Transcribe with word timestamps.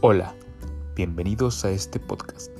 Hola, 0.00 0.32
bienvenidos 0.94 1.64
a 1.64 1.70
este 1.70 1.98
podcast. 1.98 2.52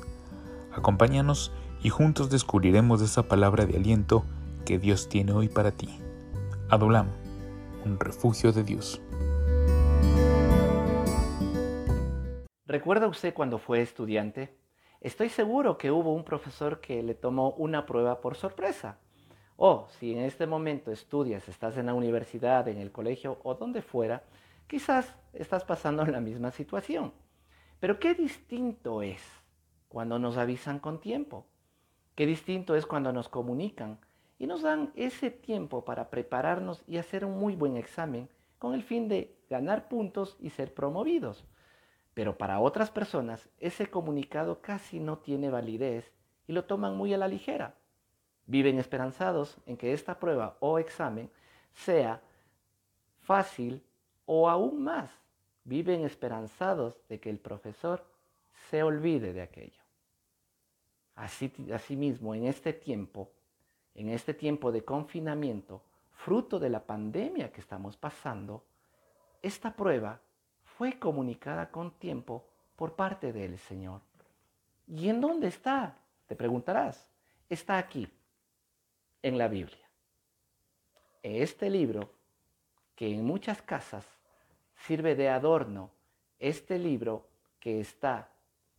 Acompáñanos 0.72 1.52
y 1.84 1.88
juntos 1.88 2.30
descubriremos 2.30 3.00
esa 3.00 3.28
palabra 3.28 3.64
de 3.64 3.76
aliento 3.76 4.24
que 4.66 4.80
Dios 4.80 5.08
tiene 5.08 5.30
hoy 5.30 5.48
para 5.48 5.70
ti. 5.70 5.88
Adulam, 6.68 7.06
un 7.84 8.00
refugio 8.00 8.50
de 8.50 8.64
Dios. 8.64 9.00
¿Recuerda 12.66 13.06
usted 13.06 13.32
cuando 13.32 13.58
fue 13.58 13.82
estudiante? 13.82 14.56
Estoy 15.00 15.28
seguro 15.28 15.78
que 15.78 15.92
hubo 15.92 16.12
un 16.12 16.24
profesor 16.24 16.80
que 16.80 17.04
le 17.04 17.14
tomó 17.14 17.50
una 17.50 17.86
prueba 17.86 18.20
por 18.20 18.34
sorpresa. 18.34 18.98
O 19.56 19.86
si 20.00 20.10
en 20.10 20.24
este 20.24 20.48
momento 20.48 20.90
estudias, 20.90 21.48
estás 21.48 21.76
en 21.76 21.86
la 21.86 21.94
universidad, 21.94 22.66
en 22.66 22.78
el 22.78 22.90
colegio 22.90 23.38
o 23.44 23.54
donde 23.54 23.80
fuera, 23.80 24.24
quizás 24.66 25.14
estás 25.32 25.62
pasando 25.62 26.04
la 26.04 26.20
misma 26.20 26.50
situación. 26.50 27.12
Pero 27.80 28.00
qué 28.00 28.14
distinto 28.14 29.02
es 29.02 29.22
cuando 29.88 30.18
nos 30.18 30.36
avisan 30.36 30.80
con 30.80 31.00
tiempo. 31.00 31.46
Qué 32.14 32.26
distinto 32.26 32.74
es 32.74 32.86
cuando 32.86 33.12
nos 33.12 33.28
comunican 33.28 34.00
y 34.38 34.46
nos 34.46 34.62
dan 34.62 34.92
ese 34.96 35.30
tiempo 35.30 35.84
para 35.84 36.10
prepararnos 36.10 36.82
y 36.86 36.98
hacer 36.98 37.24
un 37.24 37.38
muy 37.38 37.54
buen 37.54 37.76
examen 37.76 38.28
con 38.58 38.74
el 38.74 38.82
fin 38.82 39.08
de 39.08 39.36
ganar 39.48 39.88
puntos 39.88 40.36
y 40.40 40.50
ser 40.50 40.74
promovidos. 40.74 41.44
Pero 42.14 42.36
para 42.36 42.58
otras 42.58 42.90
personas 42.90 43.48
ese 43.58 43.88
comunicado 43.88 44.60
casi 44.60 44.98
no 44.98 45.18
tiene 45.18 45.50
validez 45.50 46.12
y 46.48 46.52
lo 46.52 46.64
toman 46.64 46.96
muy 46.96 47.14
a 47.14 47.18
la 47.18 47.28
ligera. 47.28 47.76
Viven 48.46 48.78
esperanzados 48.78 49.58
en 49.66 49.76
que 49.76 49.92
esta 49.92 50.18
prueba 50.18 50.56
o 50.58 50.80
examen 50.80 51.30
sea 51.74 52.22
fácil 53.20 53.84
o 54.26 54.48
aún 54.48 54.82
más 54.82 55.10
viven 55.68 56.04
esperanzados 56.04 56.96
de 57.08 57.20
que 57.20 57.28
el 57.28 57.38
profesor 57.38 58.04
se 58.70 58.82
olvide 58.82 59.32
de 59.32 59.42
aquello. 59.42 59.82
Así, 61.14 61.52
asimismo, 61.72 62.34
en 62.34 62.46
este 62.46 62.72
tiempo, 62.72 63.30
en 63.94 64.08
este 64.08 64.32
tiempo 64.32 64.72
de 64.72 64.84
confinamiento, 64.84 65.82
fruto 66.10 66.58
de 66.58 66.70
la 66.70 66.84
pandemia 66.84 67.52
que 67.52 67.60
estamos 67.60 67.96
pasando, 67.96 68.64
esta 69.42 69.76
prueba 69.76 70.20
fue 70.62 70.98
comunicada 70.98 71.70
con 71.70 71.92
tiempo 71.92 72.48
por 72.74 72.94
parte 72.94 73.32
del 73.32 73.58
Señor. 73.58 74.00
¿Y 74.86 75.08
en 75.08 75.20
dónde 75.20 75.48
está? 75.48 75.98
Te 76.26 76.34
preguntarás. 76.34 77.10
Está 77.48 77.78
aquí, 77.78 78.08
en 79.22 79.36
la 79.36 79.48
Biblia. 79.48 79.86
Este 81.22 81.68
libro, 81.68 82.14
que 82.94 83.12
en 83.12 83.24
muchas 83.24 83.60
casas 83.60 84.17
sirve 84.88 85.14
de 85.14 85.28
adorno 85.28 85.90
este 86.38 86.78
libro 86.78 87.26
que 87.60 87.78
está 87.78 88.30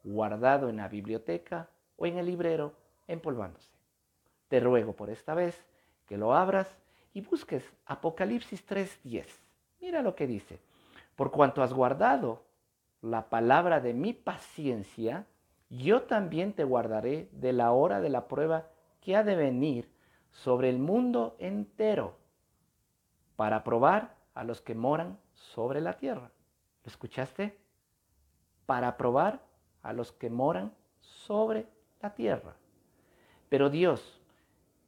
guardado 0.04 0.68
en 0.68 0.78
la 0.78 0.88
biblioteca 0.88 1.70
o 1.98 2.08
en 2.08 2.18
el 2.18 2.26
librero 2.26 2.74
empolvándose. 3.08 3.70
Te 4.48 4.60
ruego 4.60 4.94
por 4.94 5.12
esta 5.12 5.36
vez 5.36 5.64
que 6.08 6.18
lo 6.18 6.34
abras 6.34 6.68
y 7.14 7.22
busques 7.22 7.64
Apocalipsis 7.86 8.66
3:10. 8.66 9.28
Mira 9.82 10.02
lo 10.02 10.16
que 10.16 10.26
dice. 10.26 10.60
Por 11.16 11.30
cuanto 11.30 11.62
has 11.62 11.74
guardado 11.74 12.42
la 13.04 13.30
palabra 13.30 13.80
de 13.80 13.94
mi 13.94 14.14
paciencia, 14.14 15.28
yo 15.70 16.02
también 16.04 16.54
te 16.54 16.64
guardaré 16.64 17.30
de 17.34 17.54
la 17.54 17.72
hora 17.72 18.02
de 18.02 18.10
la 18.10 18.28
prueba 18.28 18.66
que 19.00 19.16
ha 19.16 19.24
de 19.24 19.36
venir 19.36 19.88
sobre 20.32 20.72
el 20.72 20.80
mundo 20.80 21.36
entero 21.38 22.18
para 23.36 23.64
probar 23.64 24.16
a 24.34 24.44
los 24.44 24.60
que 24.60 24.74
moran 24.74 25.20
sobre 25.54 25.82
la 25.82 25.94
tierra. 25.94 26.32
¿Lo 26.84 26.90
escuchaste? 26.90 27.58
Para 28.66 28.98
probar 28.98 29.42
a 29.82 29.94
los 29.94 30.12
que 30.12 30.30
moran 30.30 30.74
sobre 31.00 31.68
la 32.02 32.14
tierra. 32.14 32.56
Pero 33.50 33.70
Dios 33.70 34.22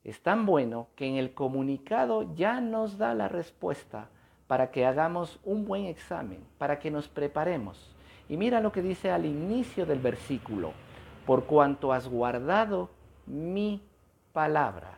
es 0.03 0.21
tan 0.21 0.45
bueno 0.45 0.87
que 0.95 1.07
en 1.07 1.15
el 1.15 1.33
comunicado 1.33 2.33
ya 2.35 2.61
nos 2.61 2.97
da 2.97 3.13
la 3.13 3.27
respuesta 3.27 4.09
para 4.47 4.71
que 4.71 4.85
hagamos 4.85 5.39
un 5.43 5.65
buen 5.65 5.85
examen, 5.85 6.43
para 6.57 6.79
que 6.79 6.91
nos 6.91 7.07
preparemos. 7.07 7.95
Y 8.27 8.37
mira 8.37 8.59
lo 8.59 8.71
que 8.71 8.81
dice 8.81 9.11
al 9.11 9.25
inicio 9.25 9.85
del 9.85 9.99
versículo, 9.99 10.73
por 11.25 11.45
cuanto 11.45 11.93
has 11.93 12.07
guardado 12.07 12.89
mi 13.25 13.81
palabra, 14.33 14.97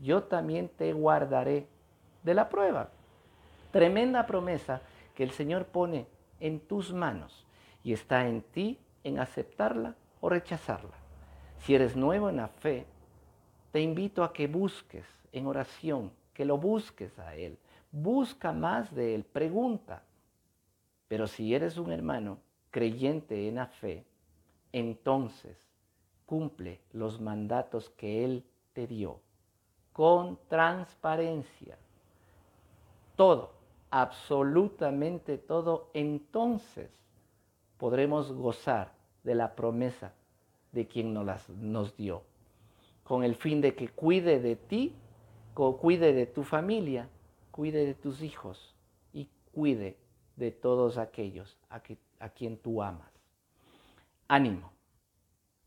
yo 0.00 0.22
también 0.22 0.68
te 0.68 0.92
guardaré 0.92 1.66
de 2.22 2.34
la 2.34 2.48
prueba. 2.48 2.90
Tremenda 3.70 4.26
promesa 4.26 4.82
que 5.14 5.22
el 5.22 5.30
Señor 5.30 5.66
pone 5.66 6.06
en 6.40 6.60
tus 6.60 6.92
manos 6.92 7.46
y 7.84 7.92
está 7.92 8.26
en 8.26 8.42
ti 8.42 8.78
en 9.04 9.18
aceptarla 9.18 9.94
o 10.20 10.28
rechazarla. 10.28 10.96
Si 11.58 11.74
eres 11.74 11.96
nuevo 11.96 12.28
en 12.28 12.36
la 12.36 12.48
fe, 12.48 12.86
te 13.70 13.80
invito 13.80 14.24
a 14.24 14.32
que 14.32 14.46
busques 14.46 15.06
en 15.32 15.46
oración, 15.46 16.10
que 16.34 16.44
lo 16.44 16.58
busques 16.58 17.18
a 17.18 17.36
Él. 17.36 17.58
Busca 17.92 18.52
más 18.52 18.94
de 18.94 19.14
Él, 19.14 19.24
pregunta. 19.24 20.02
Pero 21.06 21.26
si 21.26 21.54
eres 21.54 21.76
un 21.76 21.92
hermano 21.92 22.38
creyente 22.70 23.48
en 23.48 23.56
la 23.56 23.66
fe, 23.66 24.04
entonces 24.72 25.58
cumple 26.26 26.80
los 26.92 27.20
mandatos 27.20 27.90
que 27.90 28.24
Él 28.24 28.44
te 28.72 28.86
dio 28.86 29.20
con 29.92 30.38
transparencia. 30.48 31.76
Todo 33.16 33.59
absolutamente 33.90 35.36
todo, 35.36 35.90
entonces 35.94 36.90
podremos 37.76 38.32
gozar 38.32 38.92
de 39.24 39.34
la 39.34 39.54
promesa 39.54 40.14
de 40.72 40.86
quien 40.86 41.12
nos, 41.12 41.26
las, 41.26 41.48
nos 41.50 41.96
dio, 41.96 42.22
con 43.02 43.24
el 43.24 43.34
fin 43.34 43.60
de 43.60 43.74
que 43.74 43.88
cuide 43.88 44.38
de 44.38 44.56
ti, 44.56 44.94
cuide 45.54 46.12
de 46.12 46.26
tu 46.26 46.44
familia, 46.44 47.08
cuide 47.50 47.84
de 47.84 47.94
tus 47.94 48.22
hijos 48.22 48.74
y 49.12 49.28
cuide 49.52 49.98
de 50.36 50.52
todos 50.52 50.96
aquellos 50.96 51.58
a, 51.68 51.82
a 52.20 52.28
quien 52.30 52.56
tú 52.56 52.82
amas. 52.82 53.10
Ánimo, 54.28 54.72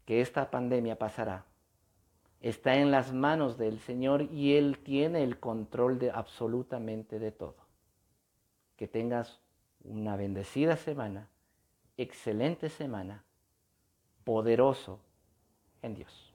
que 0.06 0.22
esta 0.22 0.50
pandemia 0.50 0.98
pasará. 0.98 1.46
Está 2.40 2.76
en 2.76 2.92
las 2.92 3.14
manos 3.14 3.58
del 3.58 3.80
Señor 3.80 4.24
y 4.24 4.56
Él 4.56 4.80
tiene 4.80 5.24
el 5.24 5.40
control 5.40 6.00
de 6.00 6.12
absolutamente 6.12 7.20
de 7.20 7.32
todo 7.32 7.64
que 8.76 8.88
tengas 8.88 9.40
una 9.84 10.16
bendecida 10.16 10.78
semana, 10.78 11.30
excelente 11.98 12.70
semana, 12.70 13.24
poderoso 14.24 15.00
en 15.82 15.96
Dios. 15.96 16.34